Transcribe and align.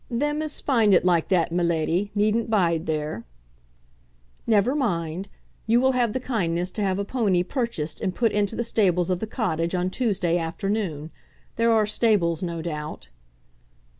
"Them 0.09 0.41
as 0.41 0.59
find 0.59 0.95
it 0.95 1.05
like 1.05 1.27
that, 1.27 1.51
my 1.51 1.61
leddie, 1.61 2.09
needn't 2.15 2.49
bide 2.49 2.87
there." 2.87 3.23
"Never 4.47 4.73
mind. 4.73 5.29
You 5.67 5.79
will 5.79 5.91
have 5.91 6.13
the 6.13 6.19
kindness 6.19 6.71
to 6.71 6.81
have 6.81 6.97
a 6.97 7.05
pony 7.05 7.43
purchased 7.43 8.01
and 8.01 8.15
put 8.15 8.31
into 8.31 8.55
the 8.55 8.63
stables 8.63 9.11
of 9.11 9.19
the 9.19 9.27
Cottage 9.27 9.75
on 9.75 9.91
Tuesday 9.91 10.39
afternoon. 10.39 11.11
There 11.55 11.71
are 11.71 11.85
stables, 11.85 12.41
no 12.41 12.63
doubt." 12.63 13.09